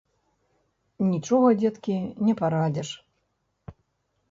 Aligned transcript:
Нічога, 1.09 1.47
дзеткі, 1.65 1.95
не 2.29 2.33
парадзіш. 2.41 2.89